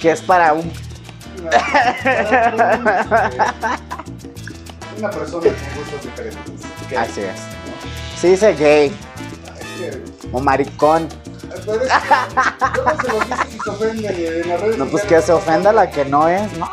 [0.00, 0.70] Que es para un.
[4.98, 6.52] una, persona con gustos diferentes.
[6.98, 7.40] Así es.
[8.20, 8.92] Sí, dice gay
[10.32, 11.08] o maricón.
[11.64, 15.04] pero es que, se lo dices y se ofenden eh, en las redes No, pues
[15.04, 16.68] que se ofenda la que no es, ¿no?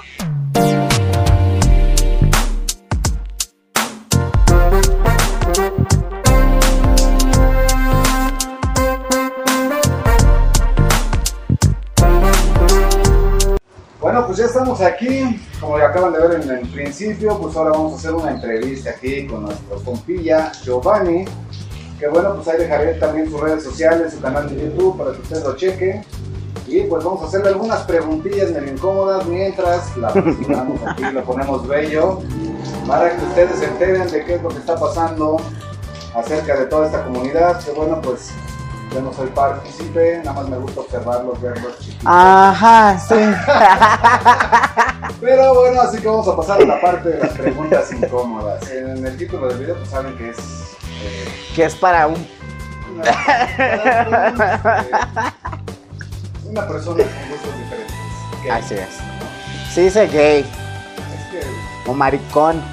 [14.82, 18.32] Aquí, como ya acaban de ver en el principio, pues ahora vamos a hacer una
[18.32, 21.26] entrevista aquí con nuestro compilla Giovanni,
[22.00, 25.22] que bueno, pues ahí dejaré también sus redes sociales, su canal de YouTube para que
[25.22, 26.04] ustedes lo chequen.
[26.68, 31.68] Y pues vamos a hacerle algunas preguntillas medio incómodas mientras la presionamos aquí, lo ponemos
[31.68, 32.22] bello,
[32.88, 35.38] para que ustedes se enteren de qué es lo que está pasando
[36.16, 38.32] acerca de toda esta comunidad, que bueno, pues
[38.96, 42.06] yo no soy partícipe, nada más me gusta observarlos, verlos chiquitos.
[42.06, 43.16] Ajá, sí.
[45.22, 48.72] Pero bueno, así que vamos a pasar a la parte de las preguntas incómodas.
[48.72, 52.26] En el título del video pues saben que es eh, Que es para un.
[52.94, 54.60] una, para un, eh,
[56.46, 57.96] una persona con gustos diferentes.
[58.50, 58.88] Así es.
[59.74, 60.46] Sí, dice gay Es
[61.32, 61.42] que,
[61.90, 62.64] o maricón.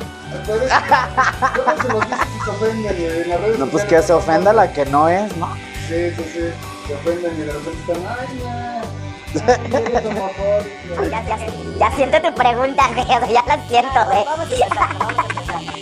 [0.46, 3.82] pero es que luego se los dices y se ofenden en las redes No, pues
[3.86, 5.48] que se ofenda la que no es, ¿no?
[5.88, 6.40] Sí, sí, sí.
[6.86, 9.76] Se ofenden y de repente están, ay, no.
[9.76, 11.10] ay, eres homofóbico".
[11.10, 11.38] Ya, ya,
[11.78, 13.06] ya siento tu pregunta, güey.
[13.32, 14.24] Ya la siento, güey.
[14.24, 15.74] Vamos a empezar, vamos a empezar.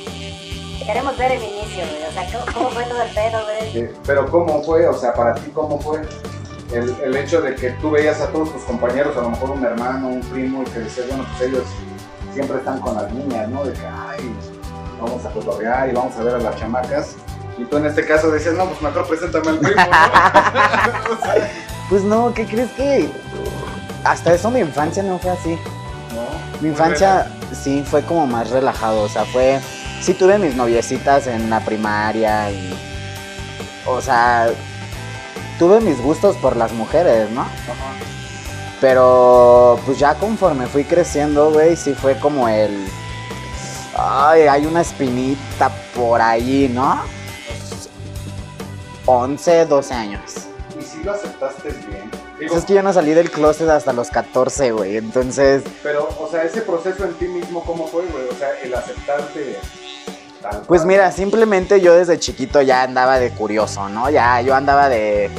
[0.86, 2.04] Queremos ver el inicio, güey.
[2.08, 3.72] O sea, ¿cómo, cómo fue todo el pedo, güey?
[3.72, 4.88] Sí, Pero ¿cómo fue?
[4.88, 6.00] O sea, para ti, ¿cómo fue?
[6.72, 9.64] El, el hecho de que tú veías a todos tus compañeros, a lo mejor un
[9.64, 11.64] hermano, un primo, y que decías, bueno, pues ellos
[12.32, 13.64] siempre están con las niñas, ¿no?
[13.64, 14.32] De que, ay,
[15.00, 17.16] vamos a cotorrear y vamos a ver a las chamacas.
[17.61, 21.12] Y tú en este caso decías, no, pues mejor preséntame al primo, ¿no?
[21.12, 21.50] O sea,
[21.91, 23.11] Pues no, ¿qué crees que.?
[24.05, 25.58] Hasta eso mi infancia no fue así.
[26.14, 26.61] ¿no?
[26.62, 29.61] Mi infancia sí fue como más relajado, o sea, fue...
[30.00, 32.74] Sí tuve mis noviecitas en la primaria y...
[33.86, 34.48] O sea,
[35.58, 37.42] tuve mis gustos por las mujeres, ¿no?
[37.42, 37.51] Ajá.
[38.80, 42.86] Pero pues ya conforme fui creciendo, güey, sí fue como el...
[43.95, 47.20] Ay, hay una espinita por ahí, ¿no?
[49.10, 50.22] 11, 12 años.
[50.78, 52.10] Y si lo aceptaste bien.
[52.38, 55.62] Digo, Pues es que yo no salí del closet hasta los 14, güey, entonces...
[55.82, 58.28] Pero, o sea, ese proceso en ti mismo, ¿cómo fue, güey?
[58.28, 59.58] O sea, el aceptarte
[60.40, 64.08] tal Pues mira, simplemente yo desde chiquito ya andaba de curioso, ¿no?
[64.08, 65.30] Ya yo andaba de...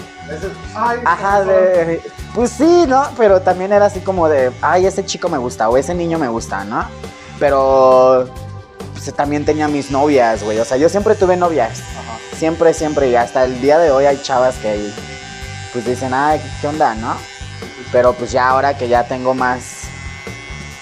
[0.75, 2.01] Ay, Ajá, ¿cómo de...
[2.35, 3.03] Pues sí, ¿no?
[3.17, 6.27] Pero también era así como de, ay, ese chico me gusta o ese niño me
[6.27, 6.85] gusta, ¿no?
[7.39, 8.29] Pero
[8.93, 10.59] pues, también tenía mis novias, güey.
[10.59, 11.81] O sea, yo siempre tuve novias.
[11.97, 12.10] Ajá.
[12.41, 13.07] Siempre, siempre.
[13.07, 14.89] Y hasta el día de hoy hay chavas que
[15.73, 17.15] pues dicen, ay, ¿qué onda, no?
[17.91, 19.83] Pero pues ya ahora que ya tengo más...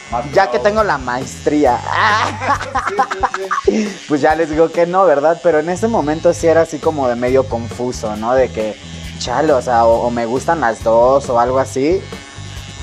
[0.09, 1.78] Más Ya que tengo la maestría,
[3.66, 4.06] Sí, sí, sí.
[4.08, 5.38] pues ya les digo que no, ¿verdad?
[5.44, 8.36] Pero en ese momento sí era así como de medio confuso, ¿no?
[8.36, 8.78] De que,
[9.18, 12.02] chale, o sea, o, o me gustan las dos o algo así.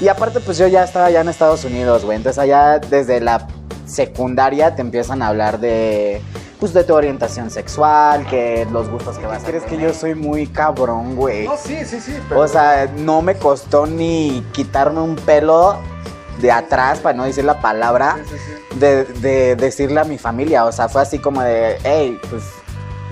[0.03, 2.19] Y aparte, pues yo ya estaba ya en Estados Unidos, güey.
[2.19, 3.49] Entonces allá desde la
[3.87, 6.21] secundaria te empiezan a hablar de,
[6.61, 10.15] pues de tu orientación sexual, que los gustos que vas a ¿Crees que yo soy
[10.15, 11.47] muy cabrón, güey?
[11.47, 12.19] No, sí, sí, sí.
[12.29, 15.77] Pero, O sea, no me costó ni quitarme un pelo
[16.41, 18.37] de atrás, para no decir la palabra Sí, sí,
[18.73, 18.79] sí.
[18.79, 20.65] de, de decirle a mi familia.
[20.65, 22.43] O sea, fue así como de, hey, pues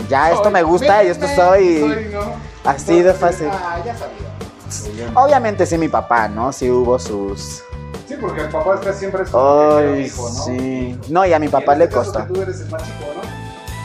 [0.08, 1.80] ya esto Soy- me gusta y esto soy.
[1.80, 2.20] soy, ¿no?
[2.64, 3.48] así de fácil.
[3.50, 5.10] Ah, ya sabía.
[5.14, 6.52] Obviamente sí mi papá, ¿no?
[6.52, 7.62] Sí hubo sus...
[8.08, 10.44] Sí, porque el papá está siempre es como Ay, hijo, ¿no?
[10.44, 10.98] sí.
[11.08, 12.26] No, y a mi Y en papá le este caso costó.
[12.26, 13.33] que tú eres el más chico, ¿no?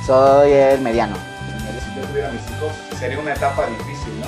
[0.09, 1.15] Soy el mediano.
[1.15, 4.25] Si yo tuviera mis hijos, sería una etapa difícil, ¿no?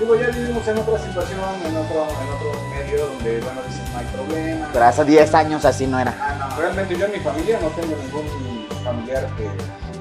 [0.00, 3.98] Digo, ya vivimos en otra situación, en otro, en otro medio donde, bueno, dices, no
[4.00, 4.68] hay problema.
[4.72, 6.16] Pero hace 10 años así no era.
[6.20, 9.48] Ah, no, realmente yo en mi familia no tengo ningún familiar que...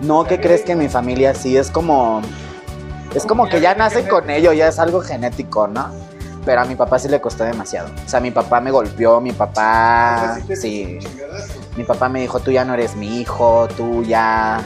[0.01, 1.56] No, ¿qué crees que en mi familia sí?
[1.56, 2.23] Es como...
[3.13, 5.91] Es como que ya nacen con ello, ya es algo genético, ¿no?
[6.44, 7.91] Pero a mi papá sí le costó demasiado.
[8.03, 10.40] O sea, mi papá me golpeó, mi papá...
[10.59, 10.97] Sí.
[11.78, 14.59] Mi papá me dijo, tú ya no eres mi hijo, tú ya...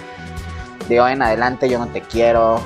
[0.88, 2.60] De hoy en adelante yo no te quiero.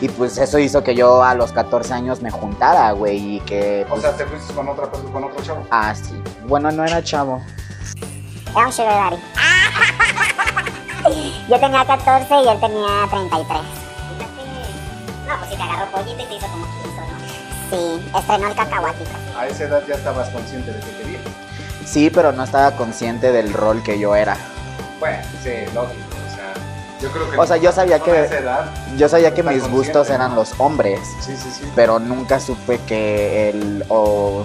[0.00, 3.84] Y pues eso hizo que yo a los 14 años me juntara, güey, y que...
[3.86, 5.66] O Pues, sea, te fuiste con, otra, con otro chavo.
[5.70, 6.22] ah, sí.
[6.46, 7.40] Bueno, no era chavo.
[8.54, 9.16] Era un sugar daddy.
[11.48, 13.60] Yo tenía 14 y él tenía 33.
[15.26, 17.16] No, pues si te agarró pollito y te hizo como quiso, ¿no?
[17.70, 19.10] Sí, estrenó el cacahuatito.
[19.38, 21.22] A esa edad ya estabas consciente de que querías.
[21.86, 24.36] Sí, pero no estaba consciente del rol que yo era.
[25.00, 26.02] Bueno, sí, lógico.
[26.96, 27.36] O sea, yo creo que.
[27.38, 30.14] O sea, yo sabía que- edad, Yo sabía que mis consciente, gustos ¿no?
[30.14, 31.70] eran los hombres, sí, sí, sí.
[31.76, 34.44] pero nunca supe que el o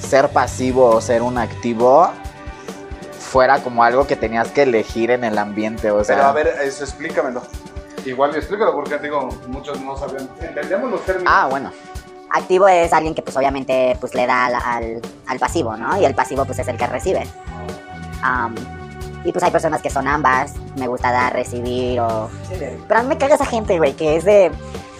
[0.00, 2.10] ser pasivo o ser un activo
[3.18, 6.16] fuera como algo que tenías que elegir en el ambiente, o sea.
[6.16, 7.42] Pero a ver, eso explícamelo.
[8.04, 10.28] Igual explícalo porque digo, muchos no saben.
[10.40, 11.32] Entendemos los términos.
[11.34, 11.70] Ah, bueno.
[12.34, 16.00] Activo es alguien que pues obviamente pues le da al, al- al pasivo, ¿no?
[16.00, 17.26] Y el pasivo pues es el que recibe.
[18.22, 18.54] Am,
[19.24, 22.28] y pues hay personas que son ambas, me gusta dar, recibir o...
[22.88, 24.50] Pero a mí me caga esa gente, güey, que es de...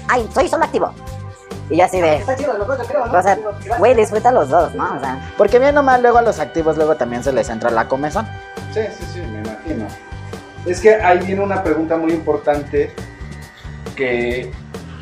[0.09, 0.93] Ay, soy solo activo.
[1.71, 2.17] Y yo así de...
[2.17, 3.19] Está chido, los dos, yo creo, ¿no?
[3.19, 3.39] O sea,
[3.79, 4.97] güey, disfruta los dos, ¿no?
[4.97, 7.89] O sea, Porque bien nomás luego a los activos luego también se les entra la
[7.89, 8.27] comezón.
[8.73, 9.87] Sí, sí, sí, me imagino.
[10.67, 12.93] Es que ahí viene una pregunta muy importante
[13.97, 14.53] que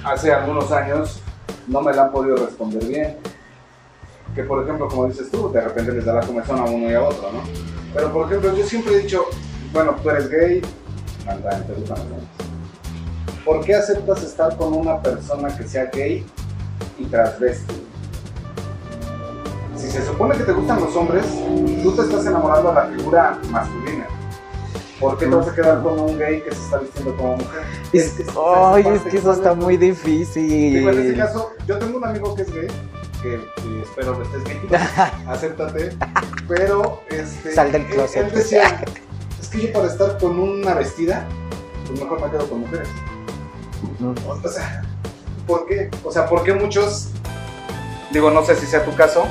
[0.04, 1.20] hace algunos años
[1.66, 3.18] no me la han podido responder bien.
[4.34, 6.94] Que por ejemplo, como dices tú, de repente les da la comezón a uno y
[6.94, 7.42] a otro, ¿no?
[7.94, 9.24] Pero por ejemplo, yo siempre he dicho,
[9.72, 10.62] bueno, tú eres gay,
[11.28, 11.98] anda, te gustan.
[13.44, 16.24] ¿Por qué aceptas estar con una persona que sea gay
[16.98, 17.74] y transvesti?
[19.76, 21.24] Si se supone que te gustan los hombres,
[21.82, 24.06] tú te estás enamorando de la figura masculina.
[25.00, 27.62] ¿Por qué te vas a quedar con un gay que se está vistiendo como mujer?
[27.94, 31.16] Es, que- ay, es que eso está muy Digo, en difícil.
[31.16, 32.66] caso, yo tengo un amigo que es gay,
[33.22, 34.60] que, que espero que estés gay,
[35.26, 35.96] acéptate,
[36.48, 38.26] pero este, Sal del closet.
[38.26, 38.82] Él, decía,
[39.40, 41.26] es que yo para estar con una vestida,
[41.86, 42.88] pues mejor me quedo con mujeres.
[44.26, 44.82] O sea,
[45.46, 45.90] ¿por qué?
[46.04, 47.10] O sea, ¿por qué muchos,
[48.12, 49.26] digo, no sé si sea tu caso,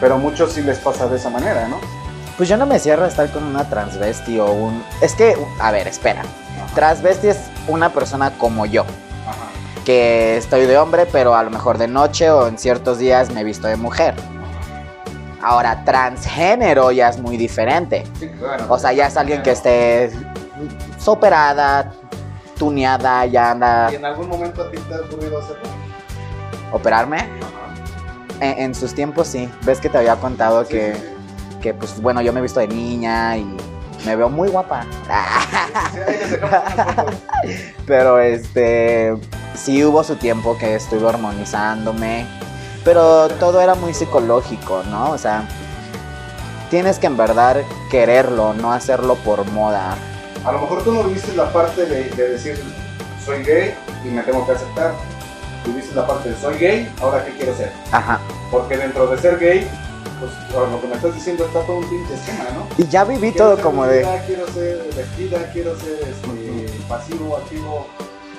[0.00, 1.78] pero muchos sí les pasa de esa manera, ¿no?
[2.36, 4.82] Pues yo no me cierro a estar con una transvesti o un...
[5.00, 6.22] Es que, a ver, espera.
[6.74, 8.84] Transvesti es una persona como yo.
[9.84, 13.40] Que estoy de hombre, pero a lo mejor de noche o en ciertos días me
[13.40, 14.14] he visto de mujer.
[15.42, 18.04] Ahora, transgénero ya es muy diferente.
[18.20, 18.66] Sí, claro.
[18.68, 20.12] O sea, ya es alguien que esté
[20.98, 21.92] superada,
[22.56, 25.62] tuneada, ya anda ¿Y en algún momento a ti te ha ocurrido hacerlo?
[26.70, 27.16] operarme.
[27.18, 27.28] Ajá.
[28.40, 29.50] En, en sus tiempos sí.
[29.64, 31.00] Ves que te había contado Sí, que, sí,
[31.60, 33.56] que, pues bueno, yo me he visto de niña y
[34.06, 34.86] me veo muy guapa.
[37.86, 39.14] Pero este
[39.54, 42.26] sí hubo su tiempo que estuve hormonizándome,
[42.84, 45.10] pero todo era muy psicológico, ¿no?
[45.10, 45.46] O sea,
[46.70, 49.96] tienes que en verdad quererlo, no hacerlo por moda.
[50.44, 52.58] A lo mejor tú no viviste la parte de, de decir
[53.24, 54.94] soy gay y me tengo que aceptar.
[55.64, 57.72] Tuviste la parte de soy gay, ahora qué quiero ser.
[57.92, 58.18] Ajá.
[58.50, 59.68] Porque dentro de ser gay,
[60.18, 62.66] pues lo que me estás diciendo está todo un pinche esquema, ¿no?
[62.76, 67.36] Y ya viví Quiero todo ser como de Quiero ser vestida, quiero ser este, pasivo,
[67.36, 67.86] activo.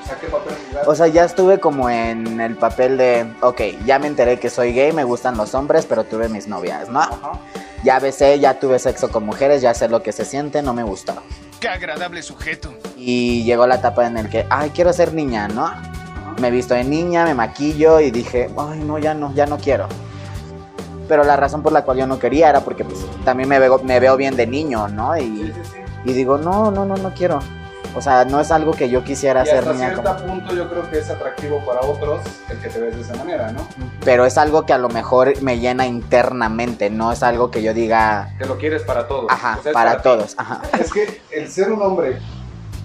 [0.03, 0.53] O sea, ¿qué papel
[0.85, 4.73] o sea, ya estuve como en el papel de, ok, ya me enteré que soy
[4.73, 6.99] gay, me gustan los hombres, pero tuve mis novias, ¿no?
[6.99, 7.39] Ajá.
[7.83, 10.83] Ya besé, ya tuve sexo con mujeres, ya sé lo que se siente, no me
[10.83, 11.13] gustó.
[11.59, 12.73] Qué agradable sujeto.
[12.97, 15.71] Y llegó la etapa en el que, ay, quiero ser niña, ¿no?
[16.39, 19.87] Me visto de niña, me maquillo y dije, ay, no, ya no, ya no quiero.
[21.07, 23.79] Pero la razón por la cual yo no quería era porque pues, también me veo,
[23.83, 25.13] me veo bien de niño, ¿no?
[25.15, 25.77] Sí, Y, sí, sí.
[26.05, 27.39] y digo, no, no, no, no quiero.
[27.95, 30.17] O sea, no es algo que yo quisiera Y hacer hasta cierto como...
[30.27, 33.51] punto yo creo que es atractivo para otros el que te ves de esa manera,
[33.51, 33.67] ¿no?
[34.03, 37.73] Pero es algo que a lo mejor me llena internamente, no es algo que yo
[37.73, 39.27] diga, Que lo quieres para todos.
[39.29, 40.03] ajá, O sea, es para ti.
[40.03, 40.61] todos, ajá.
[40.79, 42.17] Es que el ser un hombre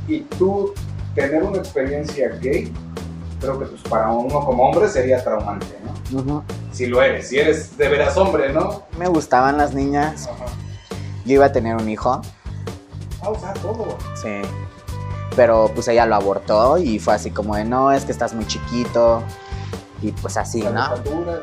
[0.07, 0.75] y tú
[1.15, 2.73] tener una experiencia gay,
[3.41, 6.19] creo que pues para uno como hombre sería traumante, ¿no?
[6.21, 6.43] Ujú.
[6.73, 8.83] Si lo eres, si eres de veras hombre, ¿no?
[8.99, 10.45] Me gustaban las niñas, Ajá.
[11.25, 12.21] yo iba a tener un hijo,
[13.21, 13.97] Ah, o sea, todo.
[14.15, 14.29] Sí.
[15.39, 18.45] Pero pues ella lo abortó y fue así como de, no, es que estás muy
[18.45, 19.23] chiquito.
[20.03, 20.83] Y pues así, ¿no?
[20.83, 21.39] estatura.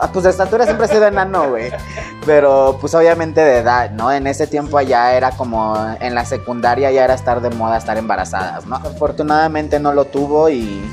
[0.00, 1.70] Ah, Pues de estatura siempre he sido enano, güey.
[2.26, 4.10] Pero pues obviamente de edad, ¿no?
[4.10, 7.96] En ese tiempo ya era como, en la secundaria ya era estar de moda estar
[7.96, 8.74] embarazadas, ¿no?
[8.74, 10.84] Afortunadamente no lo tuvo y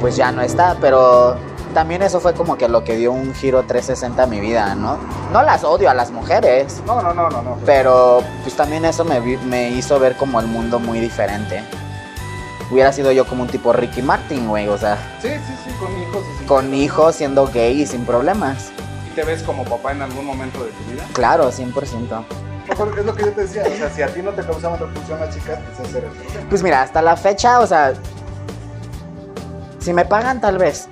[0.00, 1.36] pues ya no está, pero
[1.70, 4.98] también eso fue como que lo que dio un giro 360 a mi vida, ¿no?
[5.32, 7.58] No las odio a las mujeres, No, no, no, no, no.
[7.66, 11.62] pero pues también eso me, me hizo ver como el mundo muy diferente.
[12.70, 15.90] Hubiera sido yo como un tipo Ricky Martin, güey, o sea, Sí, sí, sí, con
[16.00, 16.22] hijos.
[16.34, 18.70] y sin con hijos siendo gay y sin problemas.
[19.10, 21.04] ¿Y te ves como papá en algún momento de tu vida?
[21.12, 22.24] Claro, 100%.
[22.68, 24.78] Mejor, Es lo que yo te decía, o sea, si a ti no te causaban
[24.78, 26.46] repulsión las chicas, pues era el problema.
[26.48, 27.94] Pues mira, hasta la fecha, o sea,
[29.80, 30.88] si me pagan tal vez.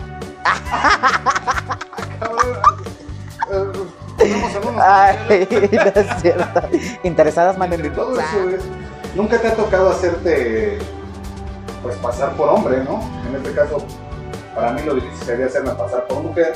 [3.48, 5.18] Cabrón, ponemos en unos Ay,
[5.72, 6.60] no es cierto.
[7.02, 8.62] Interesadas, manden mi todo eso es,
[9.14, 10.78] nunca te ha tocado hacerte,
[11.82, 13.00] pues pasar por hombre, ¿no?
[13.28, 13.78] En este caso,
[14.54, 16.52] para mí lo difícil sería hacerme pasar por mujer,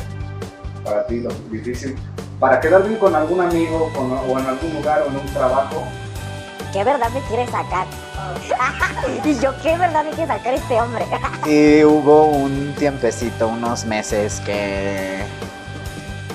[0.85, 1.97] para ti lo difícil,
[2.41, 5.85] para quedar bien con algún amigo con- o en algún lugar o en un trabajo,
[6.73, 7.87] ¿Qué verdad me quiere sacar?
[9.25, 11.07] y yo, ¿qué verdad me quiere sacar este hombre?
[11.47, 15.23] Y hubo un tiempecito, unos meses que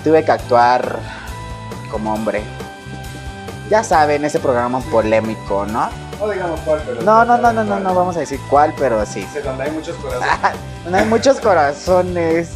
[0.03, 0.99] tuve que actuar
[1.89, 2.43] como hombre.
[3.69, 5.89] Ya saben, ese programa polémico, ¿no?
[6.19, 7.01] No digamos cuál, pero.
[7.01, 9.27] No, no, no, no, no, no vamos a decir cuál, pero sí.
[9.43, 10.59] Donde hay muchos corazones.
[10.87, 12.51] No hay muchos corazones.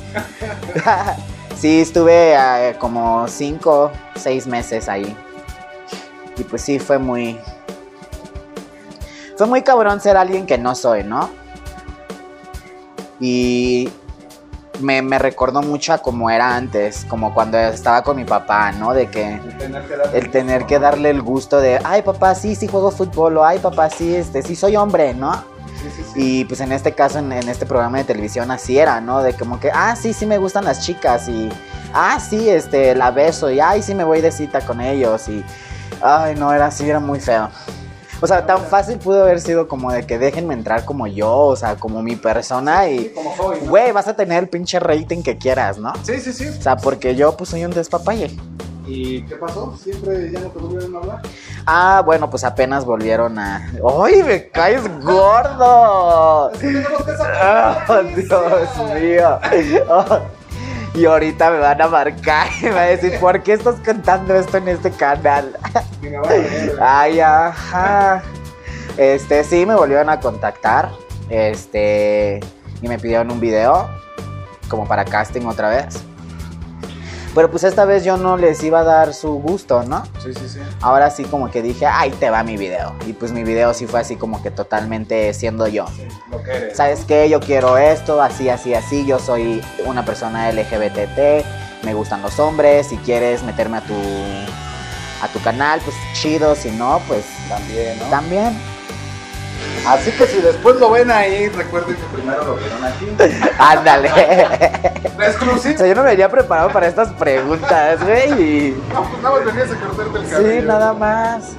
[1.58, 5.18] sí, estuve eh, como cinco, seis meses ahí.
[6.38, 7.38] Y pues sí, fue muy...
[9.38, 11.30] Fue muy cabrón ser alguien que no soy, ¿no?
[13.20, 13.90] Y
[14.80, 18.94] me, me recordó mucho a como era antes, como cuando estaba con mi papá, ¿no?
[18.94, 20.18] De que El tener que darle.
[20.18, 23.60] el tener que darle el gusto de, ay papá, sí, sí juego fútbol, o ay
[23.60, 25.34] papá, sí, este, sí soy hombre, ¿no?
[25.80, 26.12] Sí, sí, sí.
[26.16, 29.22] Y pues en este caso, en, en este programa de televisión así era, ¿no?
[29.22, 31.50] De como que, ah, sí, sí me gustan las chicas y,
[31.94, 35.44] ah, sí, este, la beso y, ay, sí me voy de cita con ellos y,
[36.02, 37.50] ay, no, era así, era muy feo.
[38.22, 41.56] O sea, tan fácil pudo haber sido como de que déjenme entrar como yo, o
[41.56, 43.70] sea, como mi persona Sí, y, como soy, ¿no?
[43.70, 45.92] güey, vas a tener el pinche rating que quieras, ¿no?
[46.04, 46.48] Sí, sí, sí.
[46.48, 48.30] O sea, porque yo pues soy un despapalle.
[48.86, 49.76] ¿Y qué pasó?
[49.78, 51.22] ¿Siempre ya no te volvieron a hablar?
[51.66, 53.72] Ah, bueno, pues apenas volvieron a...
[54.04, 56.52] ¡Ay, me caes gordo!
[56.52, 57.12] Es que tenemos que.
[57.88, 59.40] ¡Oh, Dios mío!
[59.88, 60.20] Oh,
[60.94, 64.36] y ahorita me van a marcar y me van a decir, ¿por qué estás cantando
[64.36, 65.58] esto en este canal?
[66.82, 68.24] Ay, ajá.
[68.98, 70.92] Este, sí, me volvieron a contactar.
[71.30, 72.42] Este,
[72.82, 73.90] y me pidieron un video,
[74.68, 76.04] como para casting otra vez.
[77.34, 80.04] Pero pues esta vez yo no les iba a dar su gusto, ¿no?
[80.22, 80.60] Sí, sí, sí.
[80.82, 82.94] Ahora sí como que dije, ahí te va mi video.
[83.08, 85.88] Y pues mi video sí fue así como que totalmente siendo yo.
[85.96, 86.78] Sí, lo que eres.
[86.78, 87.30] ¿Sabes qué?
[87.30, 89.06] Yo quiero esto, así, así, así.
[89.06, 91.46] Yo soy una persona LGBTT,
[91.86, 92.88] me gustan los hombres.
[92.88, 93.94] Si quieres meterme a tu,
[95.22, 96.54] a tu canal, pues chido.
[96.54, 98.06] Si no, pues También, ¿no?
[98.10, 98.60] también.
[99.88, 103.08] Así que si después lo ven ahí, recuerden que primero lo vieron aquí.
[103.60, 104.10] Ándale.
[105.18, 108.32] La o sea, yo no me venía preparado para estas preguntas, güey.
[108.42, 110.52] y- No, pues nada más venías a cortarte el cabello.
[110.62, 111.52] Sí, nada más.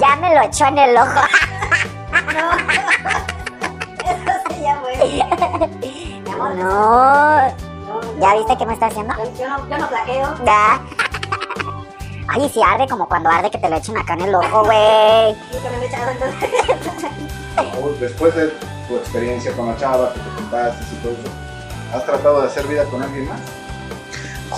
[0.00, 1.20] Ya me lo echó en el ojo.
[4.04, 4.96] Eso ya fue.
[6.24, 7.36] Mi amor, No.
[7.36, 9.14] no, ¿Ya viste qué me está haciendo?
[9.38, 10.34] Yo no, yo no flaqueo.
[10.44, 10.80] Ya.
[12.28, 15.36] Ay, sí arde como cuando arde que te lo echen acá en el ojo, güey.
[15.52, 16.50] Nunca me lo he echado entonces.
[17.82, 18.48] Uy, Después de
[18.88, 21.30] tu experiencia con la chava que te contaste y todo eso,
[21.96, 23.40] ¿has tratado de hacer vida con alguien más?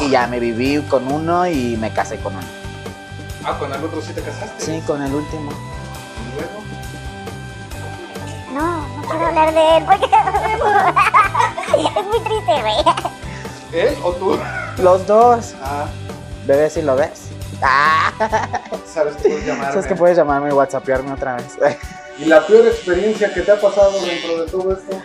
[0.00, 2.44] Y ya me viví con uno y me casé con uno.
[3.44, 4.64] Ah, con el otro sí te casaste.
[4.64, 5.50] Sí, con el último.
[5.52, 6.60] Y luego.
[8.52, 10.06] No, no puedo hablar de él porque
[11.98, 12.76] es muy triste, güey.
[13.72, 14.38] ¿Él o tú?
[14.78, 15.54] Los dos.
[15.62, 15.86] Ah,
[16.46, 17.28] Bebé, si lo ves.
[17.62, 18.12] Ah.
[18.86, 19.72] sabes que puedes llamarme.
[19.72, 21.56] Sabes que puedes llamarme y whatsappearme otra vez.
[22.18, 25.02] ¿Y la peor experiencia que te ha pasado dentro de todo esto?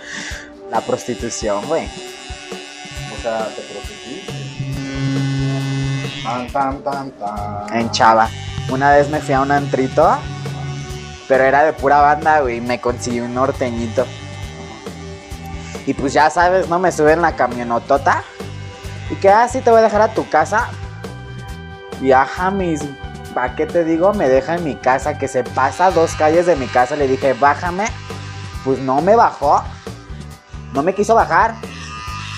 [0.70, 1.86] La prostitución, güey.
[1.86, 4.32] O sea, te prostituiste.
[6.24, 7.78] Tan, tan, tan, tan.
[7.78, 8.30] En Chava.
[8.70, 10.18] Una vez me fui a un antrito,
[11.28, 12.58] pero era de pura banda, güey.
[12.58, 14.06] y Me conseguí un norteñito.
[15.86, 16.80] Y pues ya sabes, ¿no?
[16.80, 18.24] Me sube en la camionotota.
[19.10, 20.70] Y que así te voy a dejar a tu casa.
[22.02, 22.82] Y ajá, mis.
[23.34, 24.14] ¿Para qué te digo?
[24.14, 26.96] Me deja en mi casa, que se pasa dos calles de mi casa.
[26.96, 27.86] Le dije, bájame.
[28.66, 29.64] Pues no me bajó.
[30.74, 31.56] No me quiso bajar.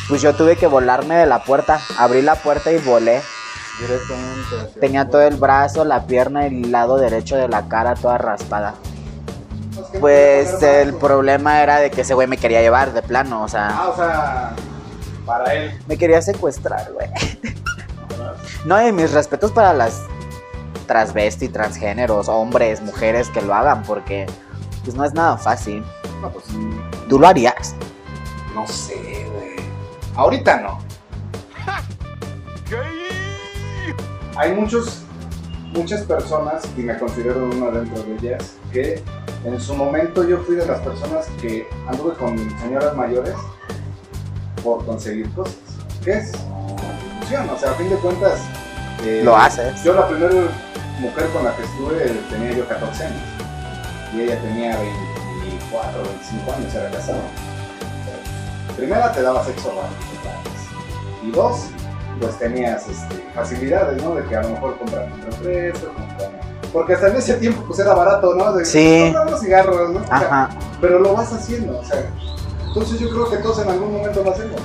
[0.10, 1.80] Pues yo tuve que volarme de la puerta.
[1.98, 3.22] Abrí la puerta y volé.
[3.80, 8.20] Directamente Tenía todo el brazo, la pierna y el lado derecho de la cara toda
[8.20, 8.76] raspada.
[9.74, 12.94] Pues, ¿qué Pues puede pasar el problema era de que ese güey me quería llevar
[12.94, 14.52] de plano, o sea, Ah, o sea,
[15.26, 15.80] para él.
[15.88, 17.10] me quería secuestrar, güey.
[18.66, 20.02] No, y mis respetos para las
[20.88, 24.26] transvesti, transgéneros, hombres, mujeres que lo hagan, porque
[24.84, 25.84] pues no es nada fácil.
[26.22, 26.46] No, pues
[27.10, 27.76] ¿Tú lo harías?
[28.54, 29.56] no sé, güey.
[30.16, 30.80] Ahorita no.
[34.36, 35.02] Hay muchos,
[35.74, 39.04] muchas personas, y me considero una dentro de ellas, que
[39.46, 43.36] en su momento yo fui de las personas que anduve con señoras mayores
[44.64, 45.56] por conseguir cosas.
[46.04, 46.32] ¿Qué es?
[47.24, 47.50] Prostitución.
[47.50, 48.40] O sea, a fin de cuentas.
[49.04, 49.84] eh, Lo haces.
[49.84, 50.34] Yo la primera
[51.00, 51.96] mujer con la que estuve
[52.30, 53.22] tenía yo 14 años.
[54.14, 57.20] Y ella tenía 24, 25 años, era casada.
[58.78, 60.70] Primera te daba sexo gratis.
[61.24, 61.68] Y dos,
[62.20, 64.16] pues tenías este, facilidades, ¿no?
[64.16, 66.32] De que a lo mejor comprar un refresco, comprar-
[66.72, 68.52] Porque hasta en ese tiempo pues era barato, ¿no?
[68.54, 69.02] De, Sí.
[69.04, 70.00] comprar unos cigarros, ¿no?
[70.02, 70.50] O sea, Ajá.
[70.82, 72.04] pero lo vas haciendo, o sea.
[72.68, 74.60] Entonces yo creo que todos en algún momento lo hacemos.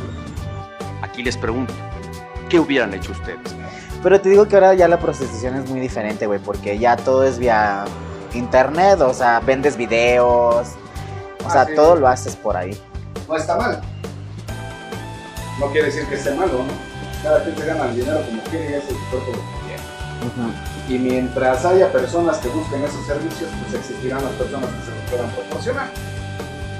[1.03, 1.73] Aquí les pregunto,
[2.49, 3.39] ¿qué hubieran hecho ustedes?
[4.03, 7.25] Pero te digo que ahora ya la prostitución es muy diferente, güey, porque ya todo
[7.25, 7.85] es vía
[8.35, 10.69] internet, o sea, vendes videos,
[11.45, 11.75] o Ah, sea, sí.
[11.75, 12.79] todo lo haces por ahí.
[13.29, 13.81] No está mal.
[15.61, 16.89] no quiere decir que esté malo, ¿no?
[17.23, 19.83] Cada quien se gana el dinero como quiere y hace su cuerpo lo que quiere.
[20.89, 25.11] Y mientras haya personas que busquen esos servicios, pues existirán las personas que se los
[25.11, 25.91] puedan proporcionar.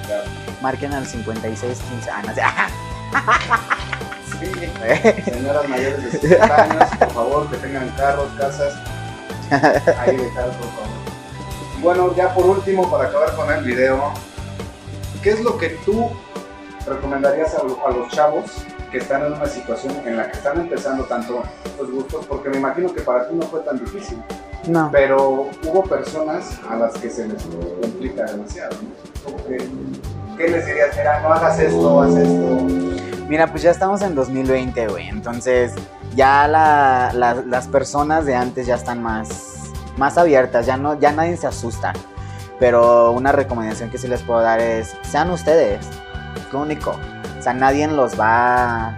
[0.07, 0.25] Claro.
[0.63, 2.11] Marquen al 5615.
[2.11, 2.41] Ah, no sé.
[4.41, 5.31] Sí.
[5.33, 8.75] Señoras mayores de 60 años, por favor, que tengan carros, casas,
[9.51, 10.99] ahí dejar, por favor.
[11.79, 14.13] Y bueno, ya por último, para acabar con el video,
[15.23, 16.11] ¿qué es lo que tú
[16.87, 18.45] recomendarías a, lo- a los chavos
[18.93, 21.43] que están en una situación en la que están empezando tanto
[21.79, 22.25] los gustos?
[22.27, 24.19] Porque me imagino que para ti no fue tan difícil,
[24.69, 24.89] No.
[24.93, 27.43] pero hubo personas a las que se les
[27.83, 30.37] complica demasiado, ¿no?
[30.37, 30.91] ¿Qué les dirías?
[30.97, 32.98] Mira, no hagas esto, haz esto.
[33.29, 35.09] Mira, pues ya estamos en 2020, güey.
[35.09, 35.73] Entonces,
[36.17, 40.65] ya la- la- las personas de antes ya están más, más abiertas.
[40.67, 41.93] Ya, no, ya nadie se asusta.
[42.59, 45.87] Pero una recomendación que sí les puedo dar es: sean ustedes.
[46.37, 46.97] Es lo único.
[47.39, 48.97] O sea, nadie los va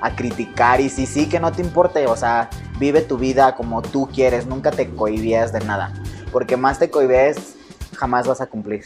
[0.00, 0.80] a criticar.
[0.80, 2.06] Y si sí, que no te importe.
[2.08, 4.46] O sea, vive tu vida como tú quieres.
[4.46, 5.92] Nunca te cohibías de nada.
[6.32, 7.54] Porque más te cohibes,
[7.96, 8.84] jamás vas a cumplir.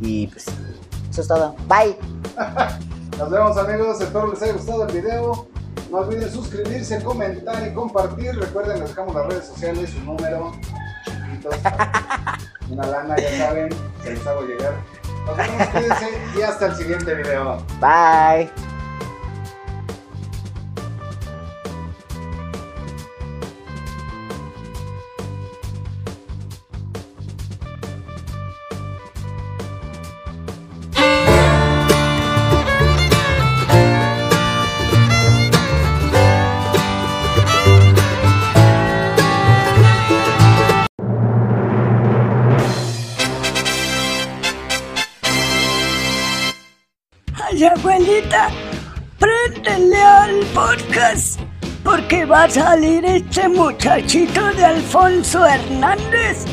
[0.00, 0.46] Y pues,
[1.10, 1.54] eso es todo.
[1.68, 1.96] Bye.
[3.18, 5.46] Nos vemos amigos, espero les haya gustado el video.
[5.90, 8.34] No olviden suscribirse, comentar y compartir.
[8.34, 10.52] Recuerden, les dejamos las redes sociales, su número,
[11.04, 11.54] chiquitos.
[12.70, 13.68] Una lana, ya saben,
[14.02, 14.74] se les hago llegar.
[15.26, 17.58] Nos vemos, cuídense y hasta el siguiente video.
[17.80, 18.73] Bye.
[51.82, 56.44] Porque va a salir este muchachito de Alfonso Hernández.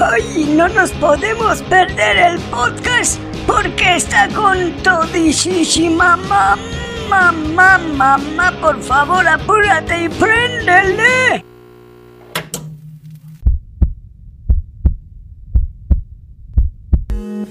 [0.00, 6.56] Ay, no nos podemos perder el podcast, porque está con todisísima mamá,
[7.08, 11.44] mamá, mamá, por favor, apúrate y préndele.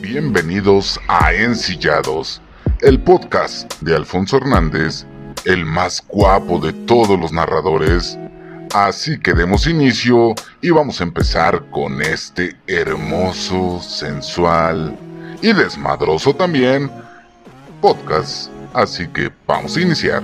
[0.02, 2.42] Bienvenidos a Ensillados,
[2.82, 5.06] el podcast de Alfonso Hernández,
[5.46, 8.18] el más guapo de todos los narradores.
[8.74, 14.98] Así que demos inicio y vamos a empezar con este hermoso, sensual
[15.42, 16.90] y desmadroso también
[17.84, 18.50] podcast.
[18.74, 20.24] Así que vamos a iniciar.